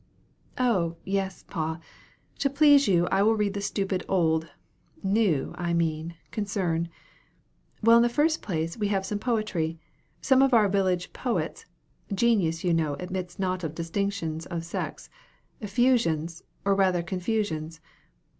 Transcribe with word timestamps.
"Oh, 0.57 0.95
yes, 1.03 1.43
pa; 1.47 1.79
to 2.39 2.49
please 2.49 2.87
you 2.87 3.05
I 3.11 3.21
will 3.21 3.35
read 3.35 3.53
the 3.53 3.61
stupid 3.61 4.03
old 4.09 4.47
(new, 5.03 5.53
I 5.59 5.75
mean) 5.75 6.15
concern. 6.31 6.89
Well, 7.83 7.97
in 7.97 8.01
the 8.01 8.09
first 8.09 8.41
place, 8.41 8.75
we 8.75 8.87
have 8.87 9.05
some 9.05 9.19
poetry 9.19 9.77
some 10.19 10.41
of 10.41 10.55
our 10.55 10.67
village 10.69 11.13
poets' 11.13 11.67
(genius, 12.11 12.63
you 12.63 12.73
know, 12.73 12.95
admits 12.95 13.37
not 13.37 13.63
of 13.63 13.75
distinction 13.75 14.41
of 14.49 14.65
sex) 14.65 15.07
effusions, 15.61 16.41
or 16.65 16.73
rather 16.73 17.03
confusions. 17.03 17.79